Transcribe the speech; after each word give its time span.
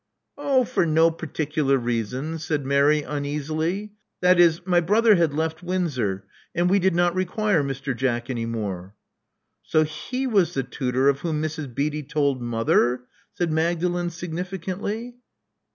*' 0.25 0.31
Oh, 0.39 0.63
for 0.65 0.83
no 0.83 1.11
particular 1.11 1.77
reason," 1.77 2.39
said 2.39 2.65
Mary 2.65 3.03
uneasily. 3.03 3.91
That 4.19 4.39
is, 4.39 4.65
my 4.65 4.79
brother 4.79 5.13
had 5.13 5.31
left 5.31 5.61
Windsor; 5.61 6.23
and 6.55 6.67
we 6.71 6.79
did 6.79 6.95
not 6.95 7.13
require 7.13 7.61
Mr. 7.63 7.95
Jack 7.95 8.27
any 8.27 8.47
more." 8.47 8.95
So 9.61 9.83
he 9.83 10.25
was 10.25 10.55
the 10.55 10.63
tutor 10.63 11.07
of 11.07 11.19
whom 11.19 11.39
Mrs. 11.39 11.75
Beatty 11.75 12.01
told 12.01 12.41
mother?" 12.41 13.01
said 13.35 13.51
Magdalen 13.51 14.09
significantly. 14.09 15.17